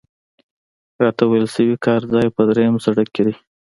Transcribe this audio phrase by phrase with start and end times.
[1.03, 3.33] راته ویل شوي کار ځای په درېیم سړک کې دی.